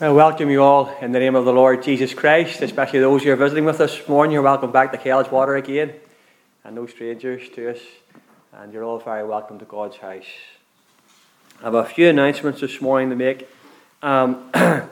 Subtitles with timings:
[0.00, 3.32] I welcome you all in the name of the Lord Jesus Christ, especially those who
[3.32, 4.32] are visiting with us this morning.
[4.32, 5.92] You're welcome back to Kells Water again,
[6.62, 7.80] and no strangers to us,
[8.52, 10.28] and you're all very welcome to God's house.
[11.60, 13.48] I have a few announcements this morning to make.
[14.00, 14.52] Um,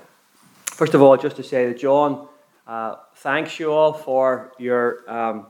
[0.64, 2.26] first of all, just to say that John
[2.66, 5.46] uh, thanks you all for your um,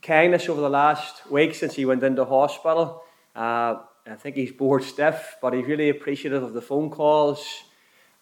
[0.00, 3.02] kindness over the last week since he went into hospital.
[3.34, 7.64] Uh, I think he's bored stiff, but he's really appreciative of the phone calls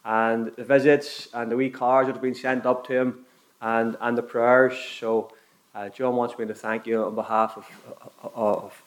[0.03, 3.25] and the visits and the wee cards that have been sent up to him
[3.61, 4.77] and, and the prayers.
[4.99, 5.31] So
[5.75, 8.83] uh, John wants me to thank you on behalf of, of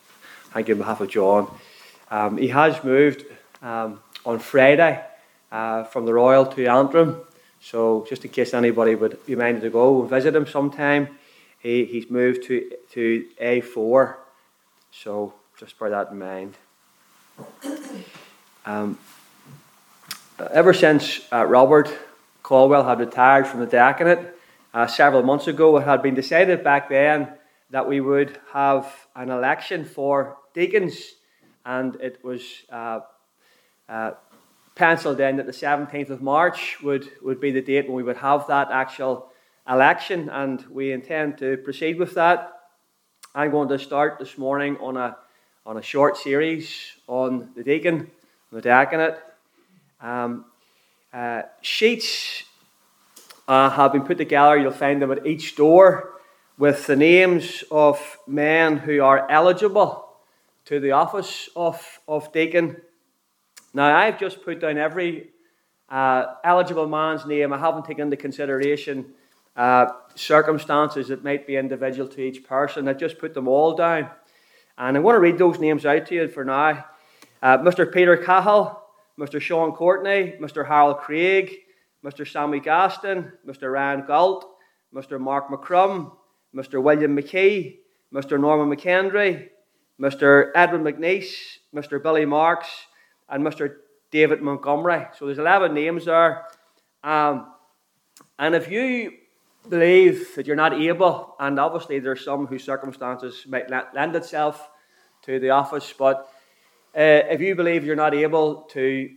[0.52, 1.50] thank you on behalf of John.
[2.10, 3.24] Um, he has moved
[3.62, 5.04] um, on Friday
[5.50, 7.20] uh, from the Royal to Antrim.
[7.60, 11.16] So just in case anybody would be minded to go and visit him sometime,
[11.60, 14.16] he, he's moved to, to A4.
[14.92, 16.54] So just bear that in mind.
[18.66, 18.98] Um,
[20.38, 21.88] ever since uh, Robert
[22.42, 24.34] Caldwell had retired from the diaconate
[24.72, 27.28] uh, several months ago, it had been decided back then
[27.70, 31.14] that we would have an election for deacons,
[31.64, 33.00] and it was uh,
[33.88, 34.12] uh,
[34.74, 38.16] penciled in that the 17th of March would, would be the date when we would
[38.16, 39.30] have that actual
[39.68, 42.52] election, and we intend to proceed with that.
[43.34, 45.16] I'm going to start this morning on a,
[45.64, 48.10] on a short series on the deacon,
[48.52, 49.18] the diaconate.
[50.00, 50.46] Um,
[51.12, 52.44] uh, sheets
[53.46, 54.56] uh, have been put together.
[54.56, 56.14] You'll find them at each door
[56.58, 60.08] with the names of men who are eligible
[60.66, 62.76] to the office of, of deacon.
[63.72, 65.30] Now, I've just put down every
[65.88, 67.52] uh, eligible man's name.
[67.52, 69.12] I haven't taken into consideration
[69.56, 72.88] uh, circumstances that might be individual to each person.
[72.88, 74.10] I've just put them all down.
[74.78, 76.84] And I want to read those names out to you for now.
[77.42, 77.92] Uh, Mr.
[77.92, 78.80] Peter Cahill,
[79.18, 79.40] Mr.
[79.40, 80.66] Sean Courtney, Mr.
[80.66, 81.52] Harold Craig,
[82.04, 82.30] Mr.
[82.30, 83.72] Sammy Gaston, Mr.
[83.72, 84.46] Ryan Galt,
[84.94, 85.20] Mr.
[85.20, 86.12] Mark McCrum,
[86.54, 86.82] Mr.
[86.82, 87.78] William McKee,
[88.12, 88.38] Mr.
[88.38, 89.48] Norman McKendry,
[90.00, 90.50] Mr.
[90.54, 92.02] Edwin McNeice, Mr.
[92.02, 92.68] Billy Marks,
[93.28, 93.76] and Mr.
[94.10, 95.06] David Montgomery.
[95.18, 96.44] So there's 11 names there.
[97.02, 97.52] Um,
[98.38, 99.12] and if you
[99.68, 104.68] believe that you're not able, and obviously there's some whose circumstances might lend itself
[105.22, 106.28] to the office, but
[106.96, 109.10] uh, if you believe you're not able to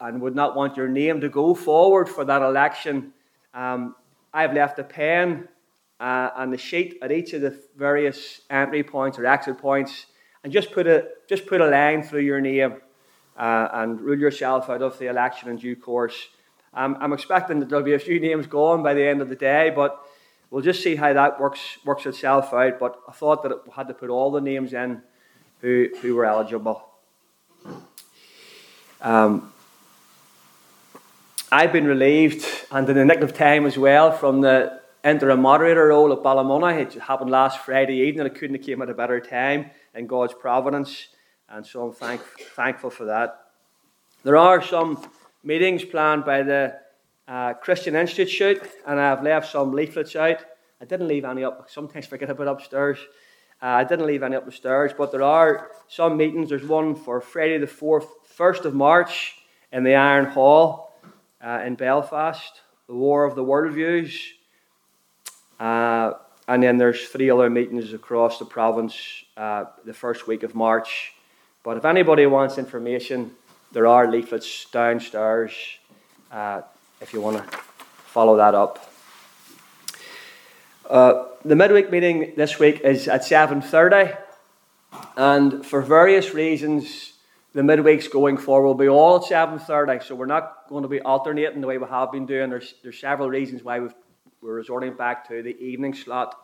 [0.00, 3.12] and would not want your name to go forward for that election,
[3.52, 3.94] um,
[4.32, 5.48] I've left a pen
[5.98, 10.06] uh, and the sheet at each of the various entry points or exit points,
[10.42, 12.76] and just put a just put a line through your name
[13.36, 16.28] uh, and rule yourself out of the election in due course.
[16.72, 19.36] Um, I'm expecting that there'll be a few names gone by the end of the
[19.36, 20.00] day, but
[20.50, 22.78] we'll just see how that works works itself out.
[22.78, 25.02] But I thought that it had to put all the names in
[25.60, 26.89] who who were eligible.
[29.02, 29.50] Um,
[31.50, 35.86] I've been relieved, and in the nick of time as well, from the interim moderator
[35.86, 36.80] role at Ballymoney.
[36.82, 38.26] It happened last Friday evening.
[38.26, 41.08] It couldn't have came at a better time in God's providence,
[41.48, 42.20] and so I'm thank,
[42.54, 43.46] thankful for that.
[44.22, 45.02] There are some
[45.42, 46.78] meetings planned by the
[47.26, 50.44] uh, Christian Institute, and I've left some leaflets out.
[50.78, 51.70] I didn't leave any up.
[51.70, 52.98] Sometimes forget about upstairs.
[53.62, 56.50] Uh, I didn't leave any up the stairs, but there are some meetings.
[56.50, 58.08] There's one for Friday the 4th,
[58.40, 59.34] 1st of March
[59.70, 60.94] in the Iron Hall
[61.44, 64.18] uh, in Belfast, the War of the Worldviews.
[65.60, 66.14] Uh,
[66.48, 68.96] and then there's three other meetings across the province
[69.36, 71.12] uh, the first week of March.
[71.62, 73.32] But if anybody wants information,
[73.72, 75.52] there are leaflets downstairs
[76.32, 76.62] uh,
[77.02, 77.58] if you want to
[78.06, 78.90] follow that up.
[80.88, 84.16] Uh, the midweek meeting this week is at 7.30
[85.18, 87.12] and for various reasons
[87.52, 91.00] the midweeks going forward will be all at 7.30 so we're not going to be
[91.00, 92.50] alternating the way we have been doing.
[92.50, 96.34] There's, there's several reasons why we are resorting back to the evening slot.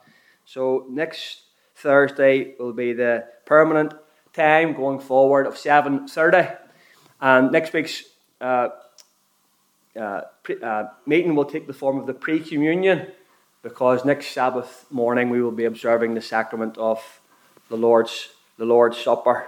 [0.44, 1.42] So next
[1.76, 3.94] thursday will be the permanent
[4.32, 6.58] time going forward of 7.30
[7.20, 8.04] and next week's
[8.40, 8.68] uh,
[9.98, 13.08] uh, pre- uh, meeting will take the form of the pre-communion
[13.62, 17.20] because next Sabbath morning we will be observing the sacrament of
[17.68, 19.46] the Lord's, the Lord's Supper.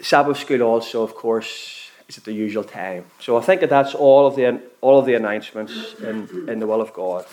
[0.00, 3.04] Sabbath school also, of course, is at the usual time.
[3.18, 6.66] So I think that that's all of the, all of the announcements in, in the
[6.66, 7.24] will of God.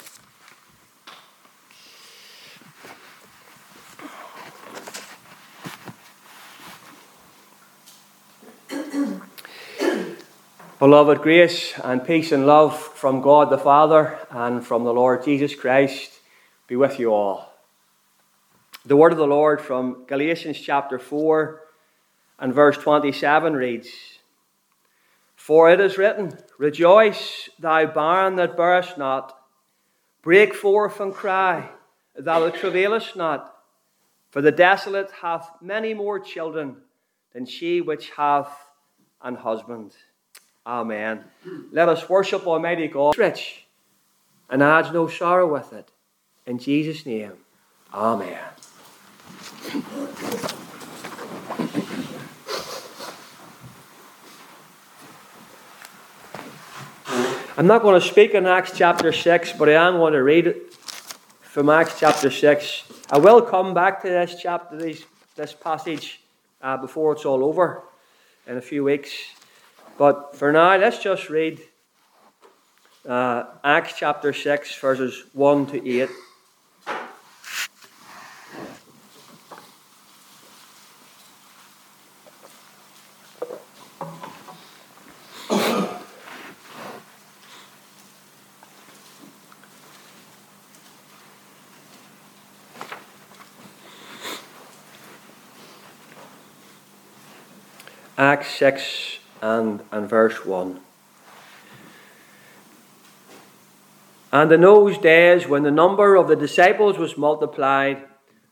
[10.79, 15.53] Beloved, grace and peace and love from God the Father and from the Lord Jesus
[15.55, 16.19] Christ
[16.67, 17.53] be with you all.
[18.85, 21.62] The word of the Lord from Galatians chapter 4
[22.39, 23.89] and verse 27 reads
[25.35, 29.37] For it is written, Rejoice, thou barn that bearest not.
[30.21, 31.69] Break forth and cry,
[32.15, 33.55] thou that travailest not.
[34.31, 36.77] For the desolate hath many more children
[37.33, 38.51] than she which hath
[39.21, 39.93] an husband.
[40.65, 41.25] Amen.
[41.71, 43.65] Let us worship Almighty God, rich,
[44.49, 45.91] and adds no sorrow with it.
[46.45, 47.33] In Jesus' name,
[47.93, 48.39] Amen.
[57.55, 60.47] I'm not going to speak in Acts chapter 6, but I am going to read
[60.47, 62.83] it from Acts chapter 6.
[63.11, 65.05] I will come back to this chapter, this,
[65.35, 66.19] this passage,
[66.63, 67.83] uh, before it's all over
[68.47, 69.13] in a few weeks.
[69.99, 71.61] But for now, let's just read
[73.07, 76.09] uh, Acts chapter 6, verses 1 to 8.
[98.33, 100.79] Acts 6 and, and verse 1.
[104.31, 108.05] And in those days, when the number of the disciples was multiplied,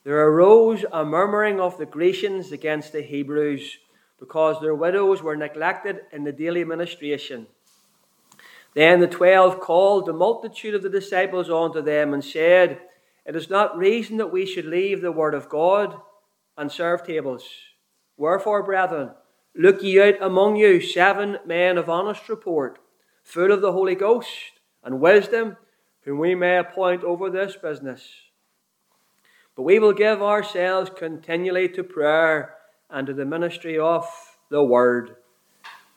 [0.04, 3.80] there arose a murmuring of the Grecians against the Hebrews,
[4.20, 7.48] because their widows were neglected in the daily ministration.
[8.76, 12.82] Then the twelve called the multitude of the disciples unto them and said,
[13.26, 16.00] It is not reason that we should leave the word of God
[16.56, 17.44] and serve tables.
[18.16, 19.10] Wherefore, brethren,
[19.56, 22.80] Look ye out among you seven men of honest report,
[23.24, 24.30] full of the Holy Ghost
[24.84, 25.58] and wisdom,
[26.04, 28.08] whom we may appoint over this business.
[29.56, 32.56] But we will give ourselves continually to prayer
[32.90, 34.06] and to the ministry of
[34.50, 35.18] the word.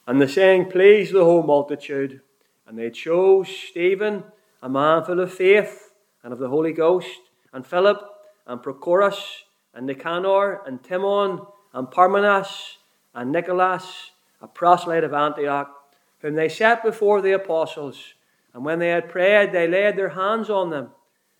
[0.05, 2.21] And the saying pleased the whole multitude.
[2.67, 4.23] And they chose Stephen,
[4.61, 5.91] a man full of faith
[6.23, 7.19] and of the Holy Ghost,
[7.53, 8.01] and Philip,
[8.47, 9.43] and Prochorus,
[9.73, 12.77] and Nicanor, and Timon, and Parmenas,
[13.15, 15.71] and Nicholas, a proselyte of Antioch,
[16.19, 18.13] whom they set before the apostles.
[18.53, 20.89] And when they had prayed, they laid their hands on them,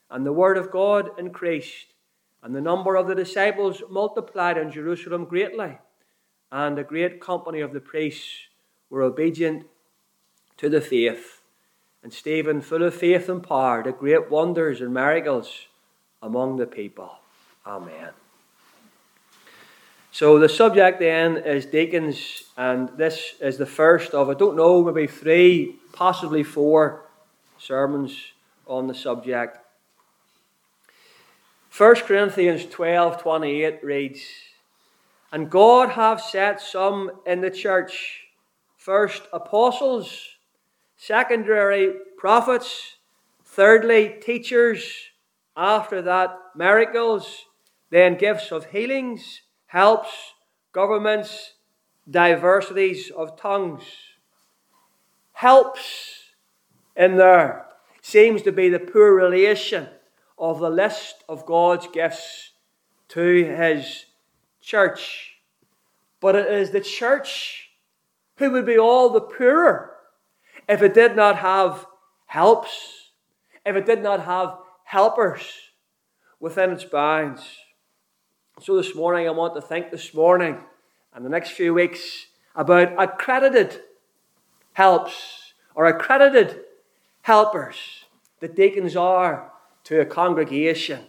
[0.10, 1.94] and the word of God increased.
[2.42, 5.78] And the number of the disciples multiplied in Jerusalem greatly,
[6.52, 8.48] and a great company of the priests
[8.90, 9.66] were obedient
[10.58, 11.42] to the faith.
[12.04, 15.68] And Stephen, full of faith and power, did great wonders and miracles
[16.22, 17.12] among the people.
[17.66, 18.25] Amen.
[20.16, 24.82] So the subject then is deacons, and this is the first of, I don't know,
[24.82, 27.10] maybe three, possibly four
[27.58, 28.18] sermons
[28.66, 29.58] on the subject.
[31.78, 34.22] 1 Corinthians 12 28 reads,
[35.34, 38.28] And God hath set some in the church,
[38.78, 40.30] first apostles,
[40.96, 42.96] secondary prophets,
[43.44, 45.10] thirdly teachers,
[45.58, 47.48] after that miracles,
[47.90, 49.42] then gifts of healings
[49.76, 50.32] helps,
[50.72, 51.56] governments,
[52.10, 53.84] diversities of tongues.
[55.34, 56.32] Helps
[56.96, 57.66] in there
[58.02, 59.90] seems to be the poor relation
[60.38, 62.54] of the list of God's gifts
[63.10, 64.06] to his
[64.62, 65.42] church.
[66.22, 67.72] But it is the church
[68.38, 69.92] who would be all the poorer
[70.70, 71.86] if it did not have
[72.28, 73.12] helps,
[73.66, 75.42] if it did not have helpers
[76.40, 77.65] within its bounds.
[78.62, 80.58] So this morning, I want to think this morning
[81.14, 83.82] and the next few weeks about accredited
[84.72, 86.62] helps or accredited
[87.24, 88.06] helpers
[88.40, 89.52] that deacons are
[89.84, 91.02] to a congregation.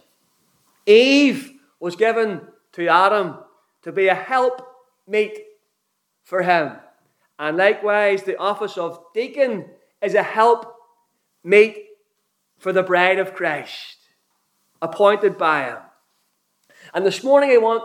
[0.85, 2.41] Eve was given
[2.73, 3.37] to Adam
[3.83, 5.37] to be a helpmeet
[6.25, 6.73] for him.
[7.39, 9.67] And likewise, the office of deacon
[10.01, 11.77] is a helpmeet
[12.57, 13.99] for the bride of Christ,
[14.81, 15.77] appointed by him.
[16.97, 17.83] And this morning I want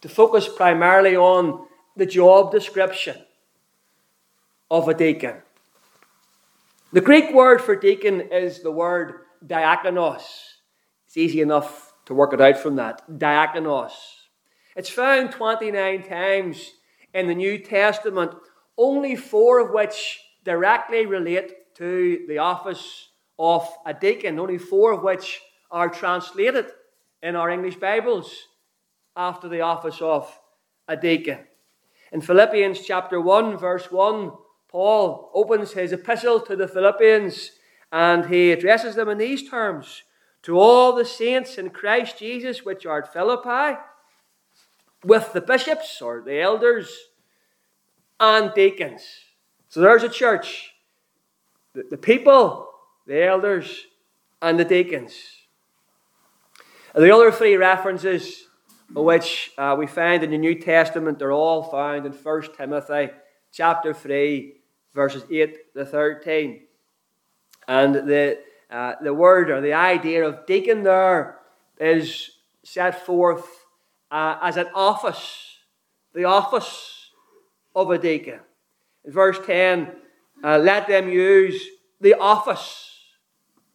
[0.00, 1.66] to focus primarily on
[1.98, 3.14] the job description
[4.70, 5.42] of a deacon.
[6.90, 9.16] The Greek word for deacon is the word
[9.46, 10.22] diakonos.
[11.06, 13.02] It's easy enough to work it out from that.
[13.06, 13.92] Diakonos.
[14.76, 16.70] It's found 29 times
[17.12, 18.32] in the New Testament,
[18.78, 25.02] only four of which directly relate to the office of a deacon, only four of
[25.02, 26.68] which are translated
[27.22, 28.34] in our English Bibles
[29.16, 30.38] after the office of
[30.88, 31.38] a deacon.
[32.12, 34.32] In Philippians chapter 1, verse 1,
[34.68, 37.52] Paul opens his epistle to the Philippians
[37.92, 40.02] and he addresses them in these terms
[40.42, 43.78] To all the saints in Christ Jesus which are at Philippi,
[45.02, 46.90] with the bishops or the elders
[48.20, 49.02] and deacons.
[49.68, 50.74] So there's a church.
[51.72, 52.68] The, the people,
[53.06, 53.86] the elders,
[54.42, 55.14] and the deacons.
[56.94, 58.48] And The other three references
[58.92, 63.10] which uh, we find in the New Testament, they're all found in 1 Timothy
[63.52, 64.54] chapter 3,
[64.94, 66.60] verses 8 to 13.
[67.66, 68.38] And the,
[68.70, 71.38] uh, the word or the idea of deacon there
[71.78, 72.30] is
[72.62, 73.46] set forth
[74.10, 75.58] uh, as an office,
[76.14, 77.10] the office
[77.74, 78.40] of a deacon.
[79.04, 79.92] In verse 10,
[80.42, 81.62] uh, let them use
[82.00, 82.92] the office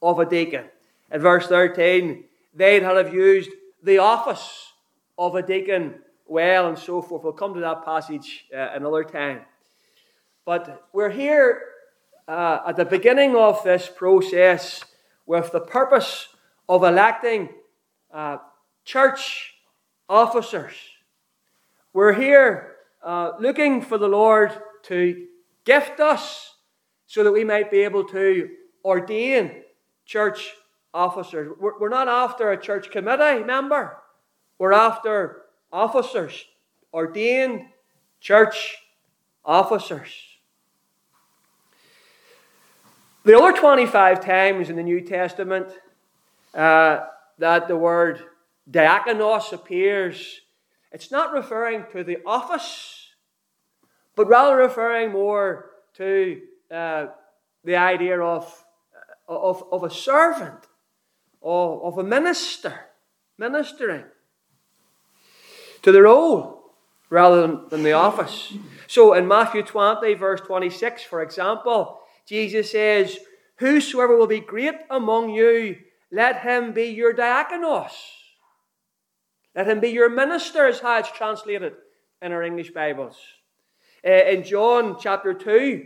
[0.02, 0.66] of a deacon.
[1.12, 2.24] In verse 13,
[2.54, 3.50] they'd have used
[3.84, 4.69] the office
[5.20, 5.96] of a deacon
[6.26, 7.24] well and so forth.
[7.24, 9.42] We'll come to that passage uh, another time.
[10.46, 11.62] But we're here
[12.28, 14.84] uh, at the beginning of this process
[15.26, 16.30] with the purpose
[16.68, 17.50] of electing
[18.14, 18.38] uh,
[18.86, 19.54] church
[20.08, 20.74] officers.
[21.92, 25.28] We're here uh, looking for the Lord to
[25.66, 26.56] gift us
[27.08, 28.50] so that we might be able to
[28.86, 29.64] ordain
[30.06, 30.52] church
[30.94, 31.52] officers.
[31.60, 33.98] We're, we're not after a church committee member,
[34.60, 36.46] we're after officers,
[36.94, 37.66] ordained
[38.20, 38.76] church
[39.46, 40.14] officers.
[43.24, 45.68] The other 25 times in the New Testament
[46.54, 47.06] uh,
[47.38, 48.22] that the word
[48.70, 50.42] diakonos appears,
[50.92, 53.08] it's not referring to the office,
[54.16, 57.08] but rather referring more to uh,
[57.64, 58.66] the idea of,
[59.28, 60.68] of, of a servant,
[61.42, 62.74] of, of a minister,
[63.38, 64.04] ministering
[65.82, 66.74] to the role
[67.10, 68.54] rather than, than the office.
[68.88, 73.18] So in Matthew 20, verse 26, for example, Jesus says,
[73.58, 75.78] Whosoever will be great among you,
[76.12, 77.92] let him be your diakonos.
[79.56, 81.74] Let him be your minister, as how it's translated
[82.22, 83.18] in our English Bibles.
[84.06, 85.86] Uh, in John chapter 2,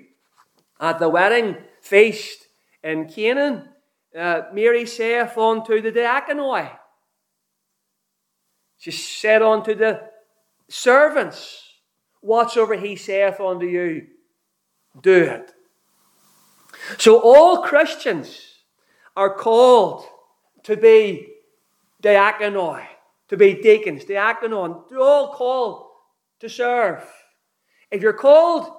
[0.79, 2.47] at the wedding feast
[2.83, 3.69] in Canaan,
[4.17, 6.69] uh, Mary saith unto the diaconoi,
[8.83, 10.01] she said unto the
[10.67, 11.61] servants,
[12.19, 14.07] Whatsoever he saith unto you,
[15.01, 15.53] do it.
[16.97, 18.37] So all Christians
[19.15, 20.03] are called
[20.63, 21.29] to be
[22.01, 22.85] diaconoi,
[23.29, 24.89] to be deacons, diaconon.
[24.89, 25.87] They're all called
[26.41, 27.09] to serve.
[27.89, 28.69] If you're called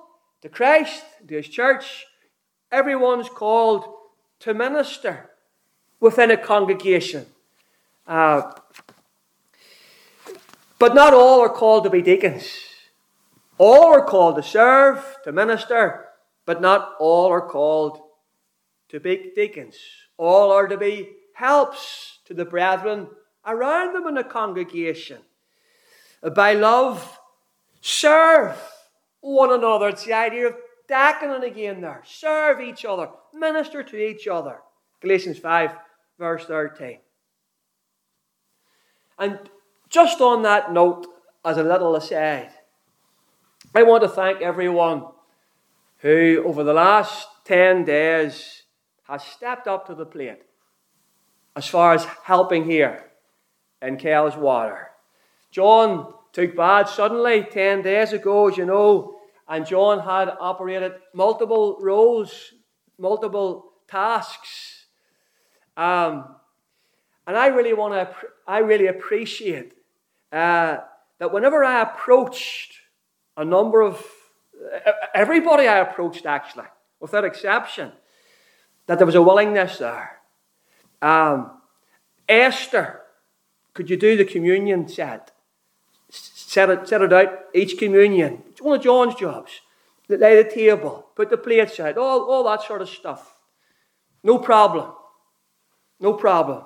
[0.43, 2.05] to Christ, to His church,
[2.71, 3.87] everyone's called
[4.41, 5.31] to minister
[5.99, 7.25] within a congregation.
[8.07, 8.51] Uh,
[10.85, 12.47] but not all are called to be deacons.
[13.57, 16.09] All are called to serve, to minister,
[16.45, 18.03] but not all are called
[18.91, 19.79] to be deacons.
[20.19, 23.09] All are to be helps to the brethren
[23.47, 25.23] around them in the congregation.
[26.35, 27.19] By love,
[27.81, 28.55] serve
[29.23, 29.88] one another.
[29.88, 32.03] It's the idea of diaconing again there.
[32.05, 34.59] Serve each other, minister to each other.
[35.00, 35.71] Galatians 5,
[36.19, 36.99] verse 13.
[39.19, 39.49] And
[39.95, 41.07] just on that note,
[41.45, 42.51] as a little aside,
[43.77, 45.05] I want to thank everyone
[45.99, 48.65] who, over the last 10 days,
[49.05, 50.43] has stepped up to the plate
[51.55, 53.05] as far as helping here
[53.81, 54.91] in Kells Water.
[55.53, 59.15] John took bad suddenly 10 days ago, as you know,
[59.49, 62.53] and John had operated multiple roles,
[62.99, 64.87] multiple tasks.
[65.77, 66.35] Um,
[67.29, 68.17] and I really want to,
[68.49, 69.75] I really appreciate
[70.35, 70.81] uh,
[71.19, 72.75] that whenever I approached
[73.37, 74.05] a number of,
[75.14, 76.67] everybody I approached actually,
[76.99, 77.93] without exception,
[78.87, 80.19] that there was a willingness there.
[81.00, 81.61] Um,
[82.29, 83.03] Esther,
[83.75, 85.31] could you do the communion set?
[86.11, 88.43] Set it, set it out, each communion.
[88.49, 89.61] It's one of John's jobs.
[90.09, 93.37] Lay the table, put the plates out, all, all that sort of stuff.
[94.23, 94.93] No problem.
[96.00, 96.64] No problem.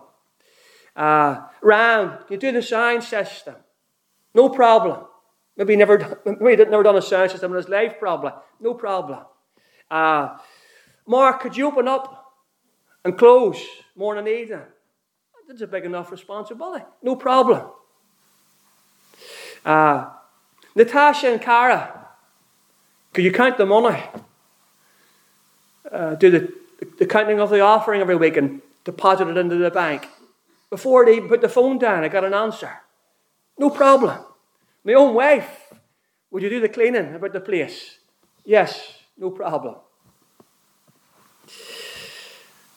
[0.98, 3.54] Uh, round, you do the sound system.
[4.34, 5.04] No problem.
[5.56, 8.32] Maybe never, maybe never done a sound system in his life, probably.
[8.58, 9.20] No problem.
[9.88, 10.36] Uh,
[11.06, 12.34] Mark, could you open up
[13.04, 13.64] and close
[13.94, 14.66] morning and evening?
[15.46, 16.84] That's a big enough responsibility.
[17.00, 17.70] No problem.
[19.64, 20.10] Uh,
[20.74, 22.08] Natasha and Cara,
[23.14, 24.02] could you count the money?
[25.90, 26.52] Uh, do the,
[26.98, 30.08] the counting of the offering every week and deposit it into the bank.
[30.70, 32.70] Before they even put the phone down, I got an answer.
[33.58, 34.18] No problem.
[34.84, 35.72] My own wife,
[36.30, 37.98] would you do the cleaning about the place?
[38.44, 39.76] Yes, no problem.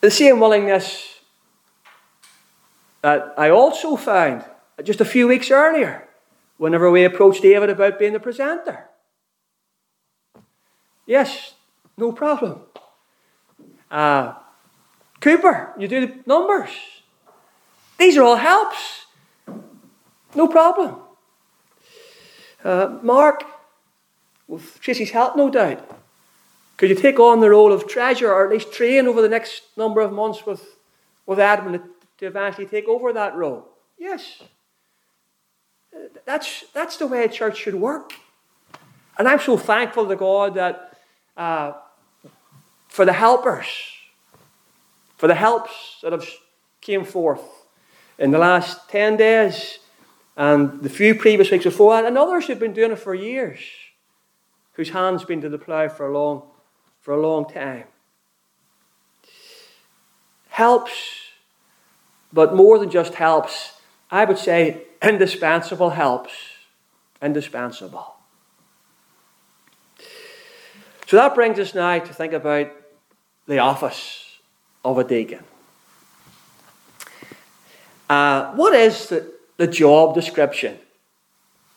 [0.01, 1.19] The same willingness
[3.01, 4.45] that I also found
[4.83, 6.07] just a few weeks earlier
[6.57, 8.85] whenever we approached David about being the precentor.
[11.05, 11.53] Yes,
[11.97, 12.61] No problem.
[13.91, 14.33] Uh,
[15.19, 16.71] Cooper, you do the numbers.
[18.01, 19.05] These are all helps.
[20.33, 20.95] No problem.
[22.63, 23.43] Uh, Mark,
[24.47, 25.87] with Tracy's help, no doubt,
[26.77, 29.61] could you take on the role of treasurer or at least train over the next
[29.77, 30.79] number of months with,
[31.27, 31.79] with Edmund
[32.17, 33.67] to eventually take over that role?
[33.99, 34.41] Yes.
[36.25, 38.13] That's, that's the way a church should work.
[39.19, 40.97] And I'm so thankful to God that
[41.37, 41.73] uh,
[42.87, 43.67] for the helpers,
[45.17, 46.27] for the helps that have
[46.81, 47.60] came forth
[48.21, 49.79] in the last 10 days
[50.37, 53.59] and the few previous weeks before that, and others who've been doing it for years,
[54.73, 56.43] whose hands been to the plough for a long,
[57.01, 57.85] for a long time.
[60.49, 60.91] Helps,
[62.31, 63.73] but more than just helps,
[64.11, 66.31] I would say indispensable helps.
[67.21, 68.15] Indispensable.
[71.07, 72.71] So that brings us now to think about
[73.47, 74.37] the office
[74.85, 75.43] of a deacon.
[78.11, 79.25] Uh, what is the,
[79.55, 80.77] the job description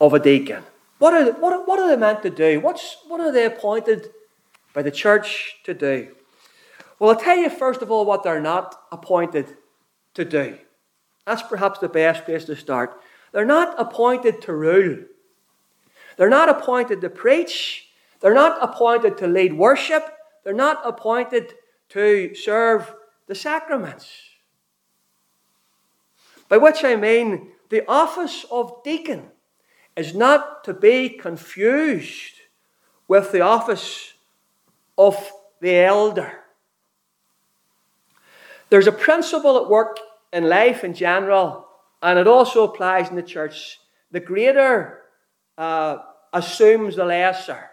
[0.00, 0.64] of a deacon?
[0.99, 2.59] What are, what, what are they meant to do?
[2.59, 4.11] What's, what are they appointed
[4.73, 6.09] by the church to do?
[6.99, 9.47] Well, I'll tell you first of all what they're not appointed
[10.14, 10.59] to do.
[11.25, 13.00] That's perhaps the best place to start.
[13.31, 15.05] They're not appointed to rule.
[16.17, 17.87] They're not appointed to preach.
[18.19, 20.05] They're not appointed to lead worship.
[20.43, 21.55] They're not appointed
[21.91, 22.93] to serve
[23.29, 24.34] the sacraments.
[26.54, 29.25] By which I mean the office of deacon
[29.96, 32.34] is not to be confused
[33.08, 34.12] with the office
[34.96, 36.44] of the elder.
[38.70, 39.99] There's a principle at work
[40.32, 41.66] in life in general,
[42.00, 43.80] and it also applies in the church.
[44.12, 45.00] The greater
[45.58, 45.96] uh,
[46.32, 47.68] assumes the lesser.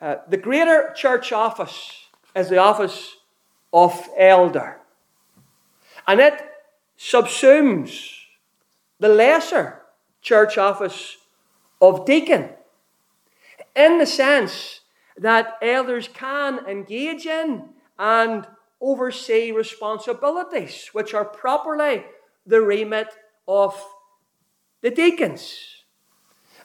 [0.00, 3.14] Uh, the greater church office is the office
[3.74, 4.80] of elder,
[6.06, 6.47] and it
[6.98, 8.14] subsumes
[8.98, 9.82] the lesser
[10.20, 11.16] church office
[11.80, 12.50] of deacon
[13.76, 14.80] in the sense
[15.16, 18.46] that elders can engage in and
[18.80, 22.04] oversee responsibilities which are properly
[22.46, 23.08] the remit
[23.46, 23.74] of
[24.80, 25.84] the deacons.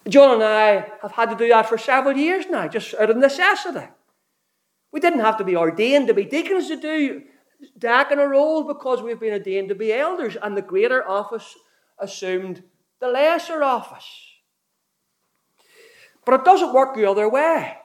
[0.07, 3.17] John and I have had to do that for several years now, just out of
[3.17, 3.87] necessity.
[4.91, 7.23] We didn't have to be ordained to be deacons to do
[7.77, 11.55] diaconal role because we've been ordained to be elders, and the greater office
[11.99, 12.63] assumed
[12.99, 14.07] the lesser office.
[16.25, 17.77] But it doesn't work the other way.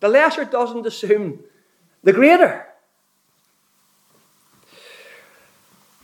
[0.00, 1.40] The lesser doesn't assume
[2.02, 2.66] the greater.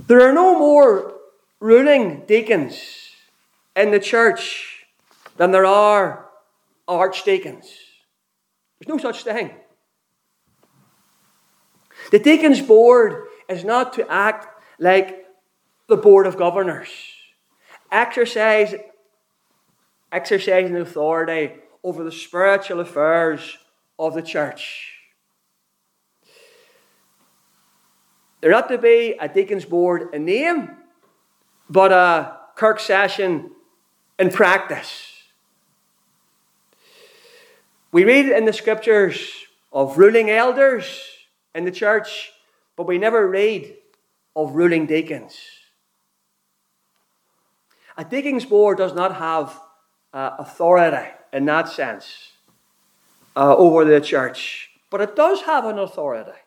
[0.06, 1.14] There are no more
[1.60, 3.10] ruling deacons
[3.76, 4.86] in the church
[5.36, 6.26] than there are
[6.88, 7.72] archdeacons.
[8.78, 9.52] There's no such thing.
[12.10, 15.26] The deacon's board is not to act like
[15.88, 16.88] the board of governors
[17.92, 18.74] exercise,
[20.10, 21.52] exercising authority
[21.84, 23.58] over the spiritual affairs
[23.98, 24.88] of the church.
[28.40, 30.70] There ought to be a deacon's board in name,
[31.70, 33.52] but a kirk session
[34.18, 35.08] in practice.
[37.92, 39.30] We read in the scriptures
[39.72, 41.00] of ruling elders
[41.54, 42.32] in the church,
[42.76, 43.76] but we never read
[44.34, 45.36] of ruling deacons.
[47.96, 49.60] A deacon's board does not have
[50.12, 52.32] uh, authority in that sense
[53.36, 56.38] uh, over the church, but it does have an authority.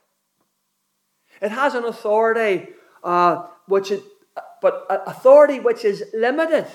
[1.42, 2.70] It has an authority
[3.04, 4.02] uh, which is,
[4.62, 6.66] but authority which is limited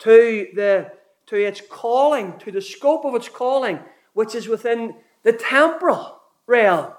[0.00, 0.92] to the
[1.26, 3.80] to its calling, to the scope of its calling,
[4.12, 6.92] which is within the temporal realm.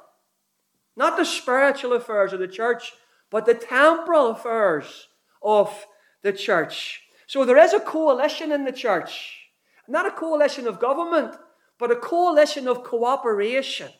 [0.96, 2.94] Not the spiritual affairs of the church,
[3.30, 5.08] but the temporal affairs
[5.42, 5.86] of
[6.22, 7.02] the church.
[7.28, 9.50] So there is a coalition in the church,
[9.88, 11.36] not a coalition of government,
[11.78, 13.92] but a coalition of cooperation.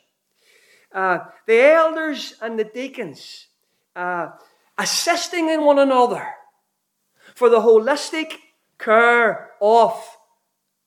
[0.94, 3.48] Uh, the elders and the deacons
[3.96, 4.30] uh,
[4.78, 6.26] assisting in one another
[7.34, 8.34] for the holistic
[8.80, 9.94] care of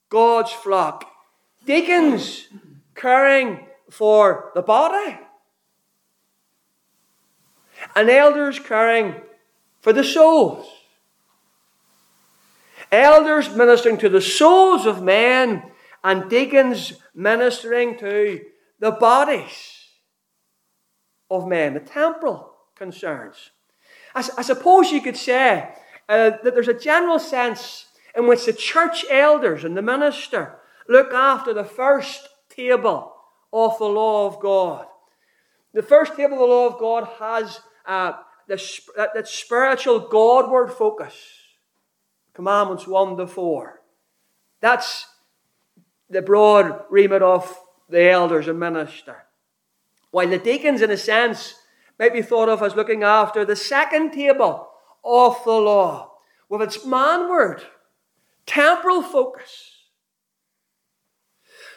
[0.09, 1.05] God's flock.
[1.67, 2.49] Deacons
[2.95, 5.19] caring for the body,
[7.99, 9.13] and elders caring
[9.81, 10.69] for the souls.
[12.93, 15.65] Elders ministering to the souls of men,
[16.05, 18.41] and deacons ministering to
[18.79, 19.89] the bodies
[21.29, 23.51] of men, the temporal concerns.
[24.15, 25.69] I, I suppose you could say
[26.09, 31.13] uh, that there's a general sense in which the church elders and the minister look
[31.13, 33.13] after the first table
[33.53, 34.87] of the law of God.
[35.75, 38.13] The first table of the law of God has uh,
[38.47, 38.63] the,
[38.97, 41.17] that, that spiritual Godward focus.
[42.35, 43.81] Commandments 1 to 4.
[44.61, 45.07] That's
[46.09, 49.25] the broad remit of the elders and minister.
[50.11, 51.55] While the deacons, in a sense,
[51.99, 54.69] might be thought of as looking after the second table
[55.05, 56.13] of the law,
[56.49, 57.63] with its manward,
[58.47, 59.75] temporal focus.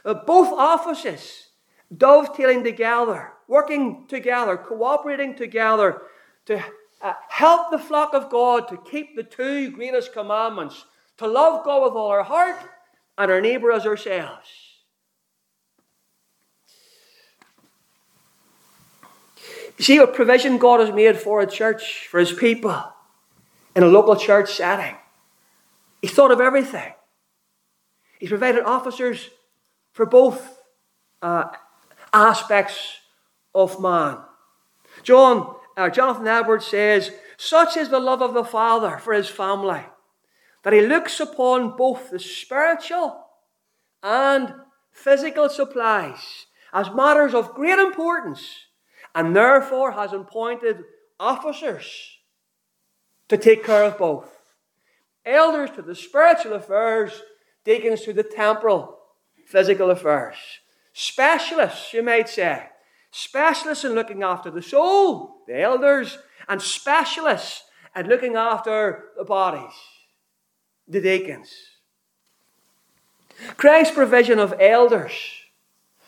[0.06, 1.50] Uh, both offices
[1.96, 6.02] dovetailing together, working together, cooperating together
[6.46, 6.64] to
[7.02, 10.86] uh, help the flock of God to keep the two greatest commandments
[11.18, 12.56] to love God with all our heart
[13.18, 14.48] and our neighbour as ourselves.
[19.78, 22.82] You see what provision God has made for a church, for his people,
[23.76, 24.96] in a local church setting.
[26.02, 26.94] He's thought of everything.
[28.18, 29.30] He's provided officers
[29.92, 30.58] for both
[31.22, 31.50] uh,
[32.14, 33.01] aspects
[33.54, 34.18] of man.
[35.04, 39.84] John, uh, Jonathan Edwards says, Such is the love of the Father for his family,
[40.64, 43.26] that he looks upon both the spiritual
[44.04, 44.54] and
[44.92, 48.68] physical supplies as matters of great importance,
[49.14, 50.84] and therefore has appointed
[51.20, 52.18] officers
[53.28, 54.30] to take care of both.
[55.26, 57.22] Elders to the spiritual affairs,
[57.64, 58.98] deacons to the temporal,
[59.46, 60.38] physical affairs.
[60.94, 62.71] Specialists, you might say.
[63.12, 67.64] Specialists in looking after the soul, the elders, and specialists
[67.96, 69.74] in looking after the bodies,
[70.88, 71.52] the deacons.
[73.58, 75.12] Christ's provision of elders,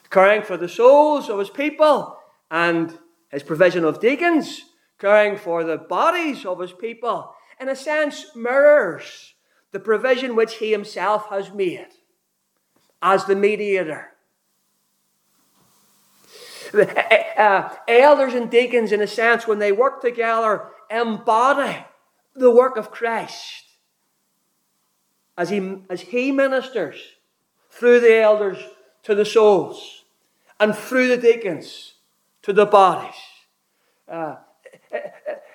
[0.09, 2.17] caring for the souls of his people,
[2.49, 2.97] and
[3.29, 4.61] his provision of deacons,
[4.97, 9.33] caring for the bodies of his people, in a sense mirrors
[9.71, 11.87] the provision which he himself has made
[13.01, 14.12] as the mediator
[16.73, 21.85] uh, elders and deacons, in a sense, when they work together, embody
[22.35, 23.63] the work of Christ
[25.37, 26.97] as he, as he ministers
[27.69, 28.57] through the elders
[29.03, 30.03] to the souls
[30.59, 31.93] and through the deacons
[32.43, 33.15] to the bodies.
[34.07, 34.35] Uh,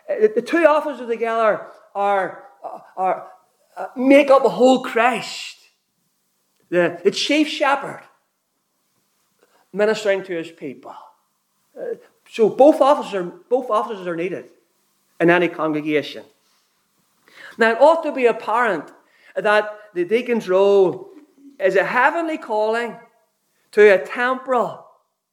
[0.09, 2.45] the two offices together are,
[2.97, 3.29] are,
[3.77, 5.57] uh, make up a whole Christ.
[6.71, 8.03] The, the chief shepherd
[9.73, 10.95] ministering to his people
[11.79, 11.95] Uh,
[12.29, 14.47] so both offices, are, both offices are needed
[15.21, 16.25] in any congregation.
[17.57, 18.91] Now, it ought to be apparent
[19.35, 21.11] that the deacon's role
[21.59, 22.97] is a heavenly calling
[23.73, 24.87] to a temporal,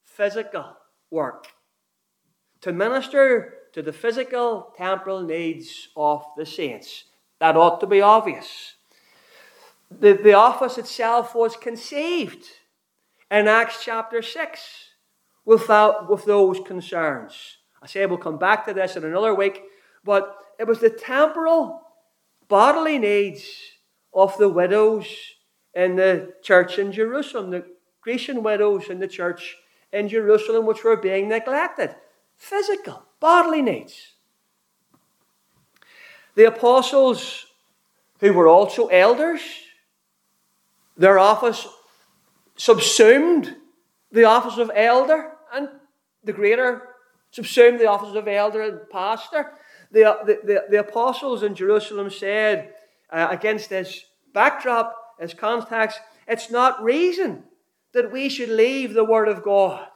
[0.05, 0.77] physical
[1.11, 1.47] work
[2.61, 7.03] to minister to the physical, temporal needs of the saints.
[7.39, 8.73] That ought to be obvious.
[9.91, 12.43] The, the office itself was conceived
[13.29, 14.59] in Acts chapter 6
[15.45, 17.57] without, with those concerns.
[17.81, 19.61] I say we'll come back to this in another week,
[20.03, 21.81] but it was the temporal,
[22.47, 23.45] bodily needs
[24.13, 25.05] of the widows
[25.73, 27.65] in the church in Jerusalem, the
[28.01, 29.57] Grecian widows in the church
[29.91, 31.95] in Jerusalem, which were being neglected.
[32.37, 34.13] Physical, bodily needs.
[36.35, 37.45] The apostles,
[38.19, 39.41] who were also elders,
[40.97, 41.67] their office
[42.57, 43.55] subsumed
[44.11, 45.69] the office of elder and
[46.23, 46.89] the greater
[47.31, 49.51] subsumed the offices of elder and pastor.
[49.91, 52.73] The, the, the, the apostles in Jerusalem said,
[53.11, 57.43] uh, against this backdrop, this context, it's not reason
[57.93, 59.87] that we should leave the Word of God.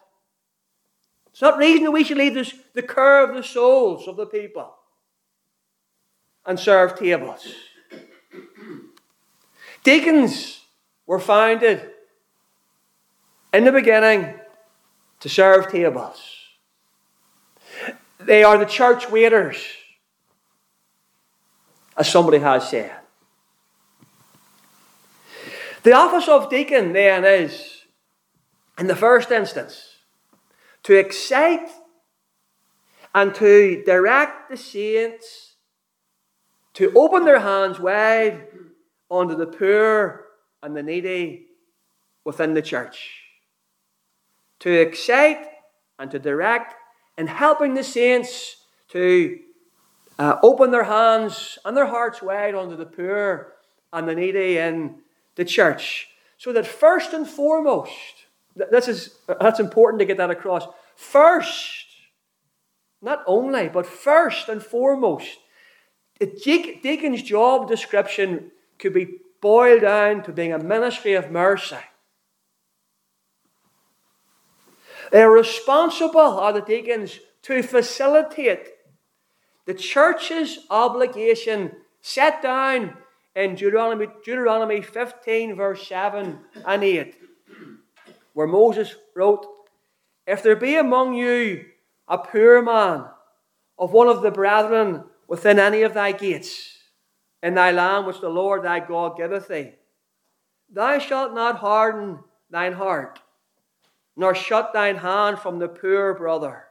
[1.32, 4.26] It's not reason that we should leave this, the care of the souls of the
[4.26, 4.74] people
[6.46, 7.54] and serve tables.
[9.84, 10.62] Deacons
[11.06, 11.92] were founded
[13.54, 14.39] in the beginning
[15.20, 16.22] to serve tables.
[18.20, 19.58] They are the church waiters,
[21.98, 22.92] as somebody has said.
[25.84, 27.86] The office of deacon then is,
[28.78, 29.98] in the first instance,
[30.84, 31.70] to excite
[33.16, 35.56] and to direct the saints
[36.74, 38.48] to open their hands wide
[39.10, 40.26] unto the poor
[40.62, 41.48] and the needy
[42.24, 43.19] within the church
[44.60, 45.46] to excite
[45.98, 46.76] and to direct
[47.18, 48.58] in helping the saints
[48.90, 49.40] to
[50.18, 53.54] uh, open their hands and their hearts wide unto the poor
[53.94, 54.96] and the needy in
[55.36, 56.08] the church.
[56.38, 57.92] So that first and foremost,
[58.56, 60.66] this is, that's important to get that across.
[60.96, 61.86] First,
[63.02, 65.38] not only, but first and foremost,
[66.20, 71.78] the deacon's job description could be boiled down to being a ministry of mercy.
[75.12, 78.70] They're responsible, are the deacons, to facilitate
[79.66, 81.72] the church's obligation.
[82.02, 82.96] Set down
[83.36, 87.16] in Deuteronomy, Deuteronomy 15, verse 7 and 8,
[88.34, 89.46] where Moses wrote,
[90.26, 91.66] If there be among you
[92.08, 93.06] a poor man
[93.78, 96.78] of one of the brethren within any of thy gates,
[97.42, 99.74] in thy land which the Lord thy God giveth thee,
[100.72, 102.20] thou shalt not harden
[102.50, 103.20] thine heart,
[104.20, 106.66] nor shut thine hand from the poor brother,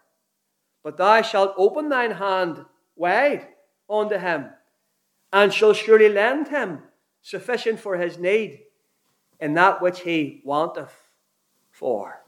[0.84, 3.48] but thou shalt open thine hand wide
[3.88, 4.50] unto him,
[5.32, 6.82] and shall surely lend him
[7.22, 8.61] sufficient for his need
[9.40, 10.92] in that which he wanteth
[11.70, 12.22] for.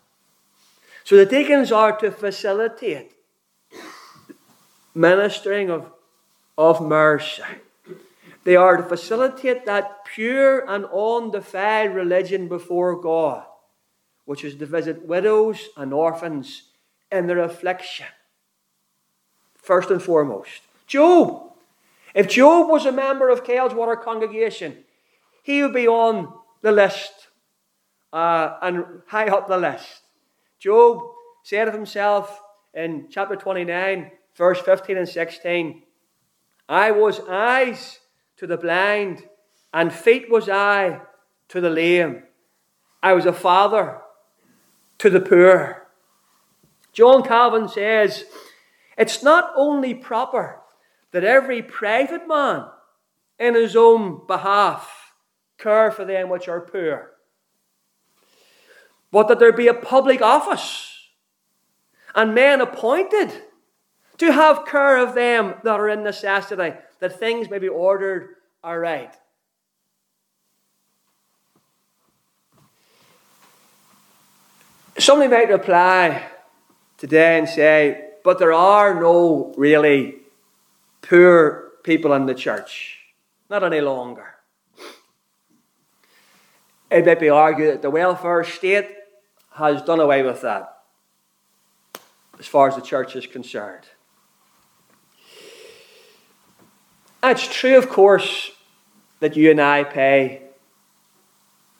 [1.04, 3.12] So the deacons are to facilitate
[4.94, 5.92] ministering of,
[6.56, 7.42] of mercy.
[8.44, 13.44] They are to facilitate that pure and undefiled religion before God,
[14.30, 16.70] which is to visit widows and orphans
[17.10, 18.06] in their affliction.
[19.56, 20.62] First and foremost.
[20.86, 21.54] Job.
[22.14, 24.84] If Job was a member of Water congregation,
[25.42, 27.12] he would be on the list
[28.12, 30.02] uh, and high up the list.
[30.60, 31.02] Job
[31.42, 32.40] said of himself
[32.72, 35.82] in chapter 29, verse 15 and 16,
[36.68, 37.98] I was eyes
[38.36, 39.24] to the blind,
[39.74, 41.00] and feet was I
[41.48, 42.22] to the lame.
[43.02, 44.02] I was a father
[45.00, 45.88] to the poor.
[46.92, 48.26] John Calvin says,
[48.98, 50.60] It's not only proper
[51.12, 52.66] that every private man
[53.38, 55.14] in his own behalf
[55.56, 57.12] care for them which are poor,
[59.10, 60.86] but that there be a public office
[62.14, 63.32] and men appointed
[64.18, 69.14] to have care of them that are in necessity, that things may be ordered aright.
[75.00, 76.26] Somebody might reply
[76.98, 80.16] today and say, but there are no really
[81.00, 82.98] poor people in the church.
[83.48, 84.34] Not any longer.
[86.90, 88.88] It might be argued that the welfare state
[89.54, 90.82] has done away with that
[92.38, 93.84] as far as the church is concerned.
[97.22, 98.50] It's true, of course,
[99.20, 100.42] that you and I pay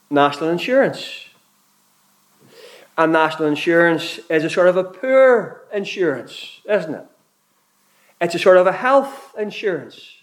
[0.09, 1.27] national insurance.
[3.01, 7.07] And national insurance is a sort of a poor insurance, isn't it?
[8.21, 10.19] It's a sort of a health insurance.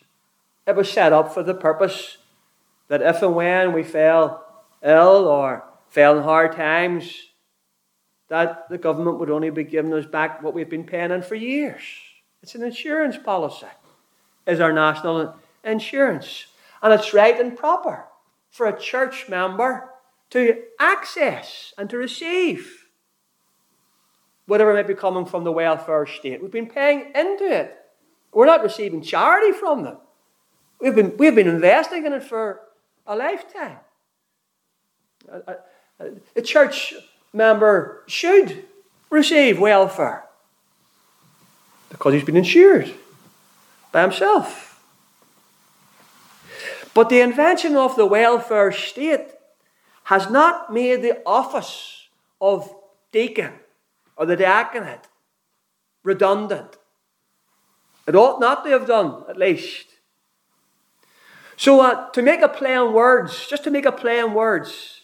[0.68, 2.20] It was set up for the purpose
[2.88, 4.46] that if and when we fell
[4.84, 7.12] ill or fell in hard times,
[8.28, 11.34] that the government would only be giving us back what we've been paying in for
[11.34, 11.82] years.
[12.44, 13.66] It's an insurance policy
[14.46, 16.46] is our national insurance.
[16.84, 18.06] And it's right and proper
[18.52, 19.90] for a church member
[20.32, 22.88] to access and to receive
[24.46, 26.42] whatever might be coming from the welfare state.
[26.42, 27.76] We've been paying into it.
[28.34, 29.98] We're not receiving charity from them.
[30.80, 32.62] We've been, we've been investing in it for
[33.06, 33.78] a lifetime.
[35.30, 35.56] A,
[36.00, 36.94] a, a church
[37.34, 38.66] member should
[39.10, 40.26] receive welfare
[41.90, 42.94] because he's been insured
[43.92, 44.82] by himself.
[46.94, 49.37] But the invention of the welfare state
[50.08, 52.08] has not made the office
[52.40, 52.74] of
[53.12, 53.52] deacon
[54.16, 55.06] or the diaconate
[56.02, 56.78] redundant.
[58.08, 59.88] It ought not to have done, at least.
[61.58, 65.02] So, uh, to make a play on words, just to make a play on words,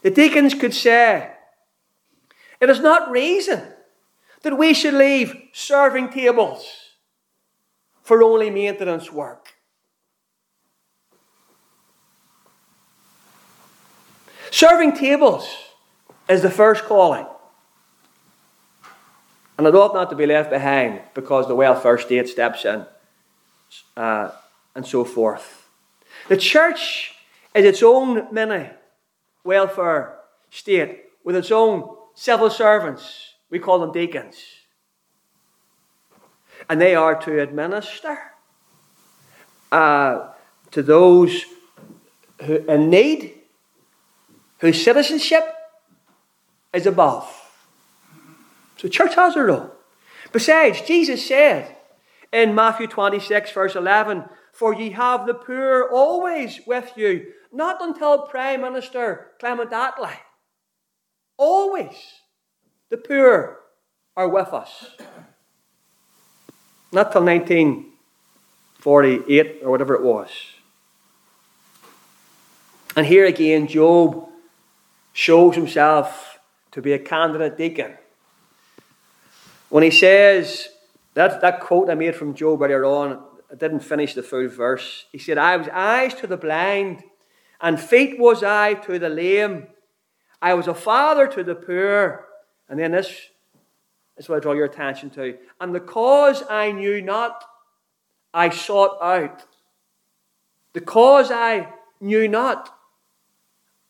[0.00, 1.32] the deacons could say,
[2.58, 3.60] It is not reason
[4.40, 6.66] that we should leave serving tables
[8.02, 9.55] for only maintenance work.
[14.50, 15.48] Serving tables
[16.28, 17.26] is the first calling.
[19.58, 22.86] And it ought not to be left behind because the welfare state steps in
[23.96, 24.30] uh,
[24.74, 25.68] and so forth.
[26.28, 27.14] The church
[27.54, 28.70] is its own mini
[29.44, 30.18] welfare
[30.50, 33.34] state with its own civil servants.
[33.48, 34.36] We call them deacons
[36.68, 38.18] and they are to administer
[39.72, 40.28] uh,
[40.70, 41.44] to those
[42.44, 43.35] who in need,
[44.58, 45.44] whose citizenship
[46.72, 47.30] is above.
[48.76, 49.70] So, church has a role.
[50.32, 51.76] Besides, Jesus said
[52.32, 58.22] in Matthew 26, verse 11, For ye have the poor always with you, not until
[58.22, 60.18] Prime Minister Clement Attlee.
[61.38, 61.96] Always
[62.90, 63.58] the poor
[64.16, 64.90] are with us.
[66.92, 70.30] Not till 1948 or whatever it was.
[72.94, 74.28] And here again, Job
[75.16, 76.38] shows himself
[76.70, 77.96] to be a candidate deacon
[79.68, 80.68] when he says,
[81.14, 85.06] that, that quote I made from Job earlier on, I didn't finish the full verse.
[85.12, 87.02] He said, I was eyes to the blind,
[87.60, 89.68] and feet was I to the lame.
[90.40, 92.26] I was a father to the poor.
[92.68, 93.10] And then this
[94.16, 95.36] is what I draw your attention to.
[95.60, 97.44] And the cause I knew not,
[98.34, 99.44] I sought out.
[100.74, 102.76] The cause I knew not,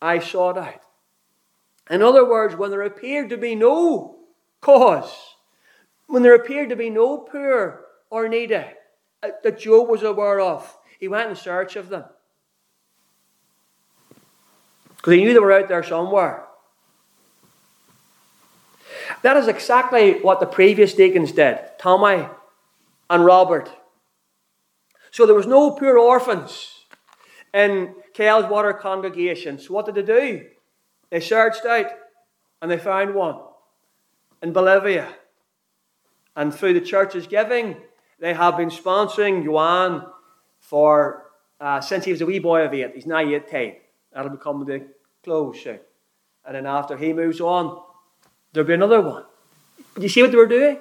[0.01, 0.86] I sought out.
[1.88, 4.16] In other words, when there appeared to be no
[4.61, 5.37] cause,
[6.07, 8.62] when there appeared to be no poor or needy uh,
[9.42, 12.05] that Job was aware of, he went in search of them.
[14.96, 16.44] Because he knew they were out there somewhere.
[19.22, 22.27] That is exactly what the previous deacons did Tommy
[23.09, 23.70] and Robert.
[25.11, 26.85] So there was no poor orphans
[27.55, 29.59] in Water congregation.
[29.59, 30.46] So what did they do?
[31.11, 31.87] They searched out
[32.61, 33.38] and they found one
[34.42, 35.09] in Bolivia.
[36.35, 37.77] And through the church's giving,
[38.19, 40.07] they have been sponsoring Yuan
[40.59, 41.27] for
[41.61, 42.92] uh, since he was a wee boy of eight.
[42.95, 43.77] He's now 18.
[44.12, 44.87] That'll become the
[45.23, 45.81] close soon.
[46.45, 47.83] And then after he moves on,
[48.53, 49.25] there'll be another one.
[49.95, 50.79] Do you see what they were doing?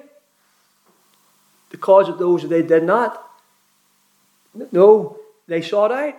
[1.70, 3.22] The cause of those that they did not.
[4.72, 6.14] No, they sought out.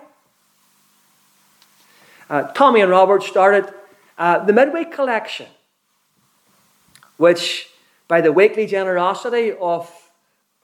[2.28, 3.72] Uh, Tommy and Robert started
[4.18, 5.46] uh, the midweek collection,
[7.16, 7.70] which,
[8.08, 9.88] by the weekly generosity of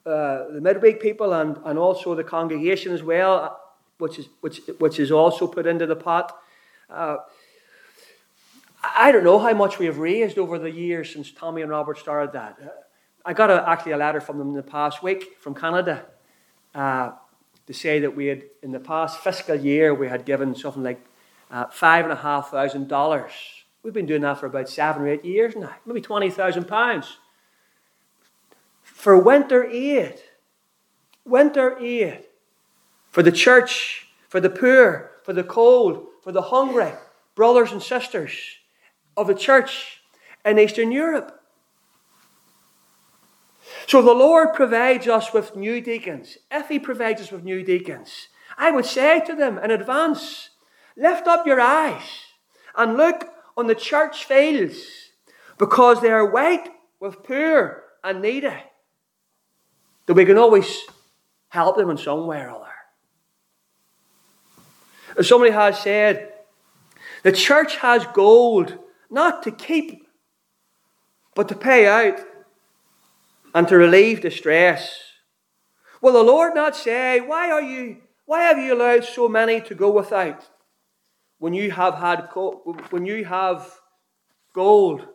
[0.05, 3.51] uh, the midweek people and, and also the congregation as well, uh,
[3.99, 6.37] which is, which, which is also put into the pot.
[6.91, 7.17] Uh,
[8.83, 11.97] I don't know how much we have raised over the years since Tommy and Robert
[11.97, 12.59] started that.
[12.63, 12.69] Uh,
[13.25, 16.05] I got a, actually a letter from them in the past week from Canada
[16.75, 21.01] to say that we had, in the past fiscal year, we had given something like
[21.55, 23.31] uh, five and a half thousand dollars.
[23.85, 27.19] We've been doing that for about seven or eight years now, maybe twenty thousand pounds
[28.83, 30.21] for winter aid.
[31.25, 32.25] Winter aid
[33.11, 36.93] for the church, for the poor, for the cold, for the hungry
[37.35, 38.33] brothers and sisters
[39.17, 40.03] of the church
[40.45, 41.41] in Eastern Europe.
[43.87, 46.37] So the Lord provides us with new deacons.
[46.51, 50.51] If He provides us with new deacons, I would say to them in advance
[50.97, 52.03] lift up your eyes
[52.77, 54.77] and look on the church fields
[55.59, 56.69] because they are white
[57.01, 58.53] with poor and needy.
[60.07, 60.83] That we can always
[61.49, 62.65] help them in some way or other.
[65.17, 66.33] As somebody has said,
[67.23, 68.79] the church has gold
[69.11, 70.07] not to keep,
[71.35, 72.21] but to pay out
[73.55, 74.99] and to relieve distress.
[76.03, 79.75] Will the Lord not say, Why are you why have you allowed so many to
[79.75, 80.49] go without?
[81.45, 82.31] When you have had
[82.89, 83.71] when you have
[84.55, 85.07] gold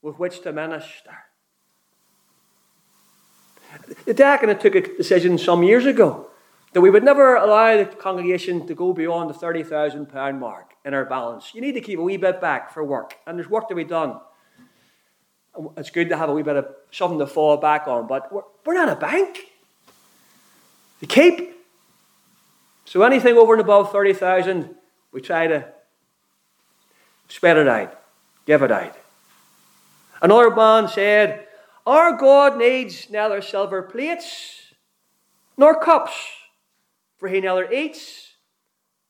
[0.00, 1.16] with which to minister.
[4.06, 6.30] The diaconate took a decision some years ago
[6.72, 11.04] that we would never allow the congregation to go beyond the £30,000 mark in our
[11.04, 11.54] balance.
[11.54, 13.84] You need to keep a wee bit back for work, and there's work to be
[13.84, 14.18] done.
[15.76, 18.44] It's good to have a wee bit of something to fall back on, but we're,
[18.64, 19.40] we're not a bank.
[21.00, 21.54] To keep.
[22.86, 24.74] So anything over and above 30,000,
[25.16, 25.66] we try to
[27.26, 27.98] spread it out,
[28.44, 28.94] give it out.
[30.20, 31.46] Another man said,
[31.86, 34.74] Our God needs neither silver plates
[35.56, 36.12] nor cups
[37.16, 38.34] for he neither eats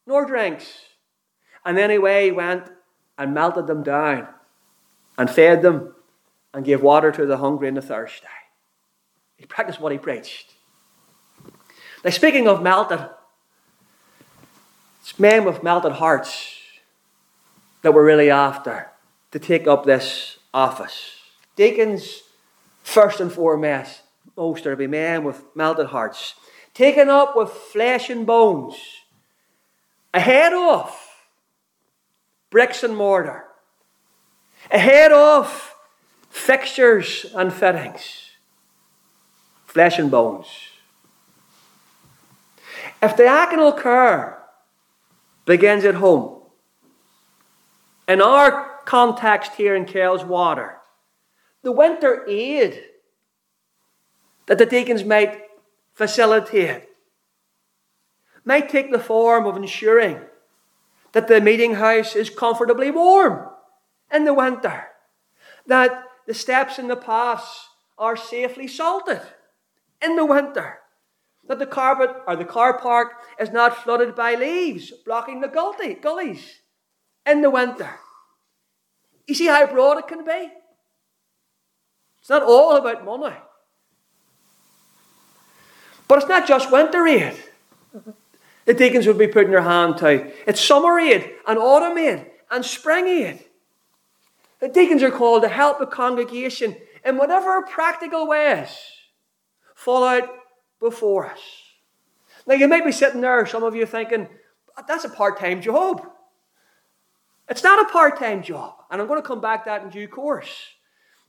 [0.06, 0.80] nor drinks.
[1.64, 2.70] And anyway, he went
[3.18, 4.28] and melted them down
[5.18, 5.92] and fed them
[6.54, 8.28] and gave water to the hungry and the thirsty.
[9.38, 10.54] He practiced what he preached.
[12.04, 13.00] Now, speaking of melted,
[15.18, 16.54] men with melted hearts
[17.82, 18.90] that we're really after
[19.30, 21.16] to take up this office.
[21.56, 22.22] Deacons,
[22.82, 24.02] first and foremost,
[24.36, 26.34] most are to be men with melted hearts
[26.74, 28.76] taken up with flesh and bones,
[30.12, 31.26] a head off
[32.50, 33.44] bricks and mortar,
[34.70, 35.74] a head off
[36.28, 38.30] fixtures and fittings,
[39.64, 40.46] flesh and bones.
[43.00, 44.38] If the diaconal care
[45.46, 46.42] begins at home,
[48.06, 49.86] in our context here in
[50.28, 50.76] Water,
[51.62, 52.84] the winter aid
[54.46, 55.42] that the deacons might
[55.94, 56.84] facilitate
[58.44, 60.20] might take the form of ensuring
[61.12, 63.48] that the meeting house is comfortably warm
[64.12, 64.84] in the winter,
[65.66, 69.20] that the steps and the paths are safely salted
[70.00, 70.78] in the winter,
[71.48, 75.94] that the carpet or the car park is not flooded by leaves blocking the gully,
[75.94, 76.60] gullies
[77.24, 77.90] in the winter.
[79.26, 80.50] You see how broad it can be?
[82.20, 83.36] It's not all about money.
[86.08, 87.36] But it's not just winter aid
[88.66, 90.30] the deacons would be putting their hand to.
[90.46, 93.44] It's summer aid and autumn aid and spring aid.
[94.60, 98.76] The deacons are called to help the congregation in whatever practical ways
[99.74, 100.28] fall out
[100.80, 101.40] before us.
[102.46, 104.28] Now, you may be sitting there, some of you thinking,
[104.86, 106.06] that's a part time job.
[107.48, 108.74] It's not a part time job.
[108.90, 110.48] And I'm going to come back to that in due course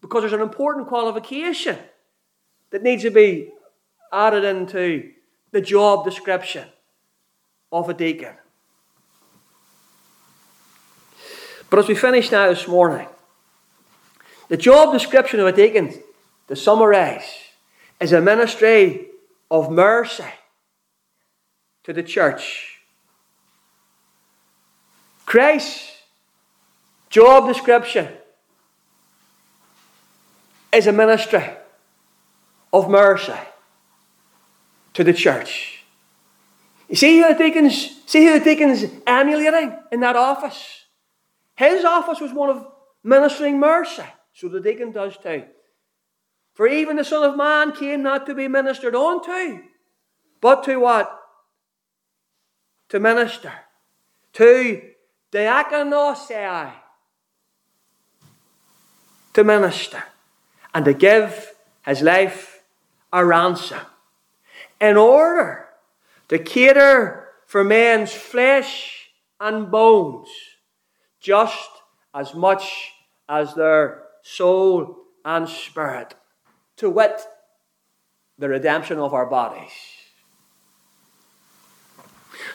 [0.01, 1.77] because there's an important qualification
[2.71, 3.51] that needs to be
[4.11, 5.11] added into
[5.51, 6.67] the job description
[7.71, 8.33] of a deacon.
[11.69, 13.07] But as we finish now this morning,
[14.47, 15.93] the job description of a deacon,
[16.47, 17.27] to summarize,
[17.99, 19.07] is a ministry
[19.49, 20.25] of mercy
[21.83, 22.79] to the church.
[25.25, 25.91] Christ's
[27.09, 28.07] job description
[30.71, 31.43] is a ministry
[32.73, 33.33] of mercy
[34.93, 35.83] to the church.
[36.89, 40.85] You see who the deacons, see who the deacons emulating in that office?
[41.55, 42.67] His office was one of
[43.03, 44.03] ministering mercy.
[44.33, 45.43] So the deacon does too.
[46.57, 49.59] For even the Son of Man came not to be ministered unto,
[50.41, 51.21] but to what?
[52.89, 53.53] To minister.
[54.33, 54.81] To
[55.31, 56.71] diakonosai.
[59.33, 60.03] To minister.
[60.73, 61.53] And to give
[61.85, 62.63] his life
[63.13, 63.85] a ransom.
[64.81, 65.67] In order
[66.29, 70.29] to cater for men's flesh and bones
[71.19, 71.69] just
[72.15, 72.93] as much
[73.29, 76.15] as their soul and spirit,
[76.77, 77.21] to wit,
[78.37, 79.71] the redemption of our bodies.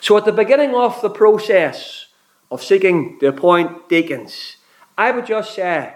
[0.01, 2.07] So, at the beginning of the process
[2.51, 4.57] of seeking to appoint deacons,
[4.97, 5.95] I would just say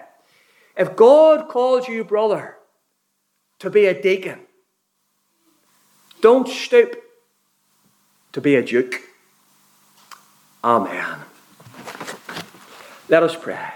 [0.77, 2.55] if God calls you, brother,
[3.59, 4.39] to be a deacon,
[6.21, 7.01] don't stoop
[8.33, 9.01] to be a duke.
[10.63, 11.19] Amen.
[13.09, 13.71] Let us pray.